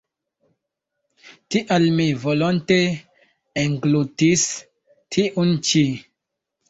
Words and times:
Tial 1.55 1.85
mi 1.99 2.07
volonte 2.23 2.79
englutis 3.65 4.49
tiun 5.17 5.53
ĉi. 5.71 5.85